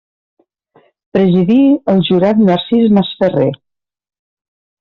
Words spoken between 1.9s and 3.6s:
el jurat Narcís Masferrer.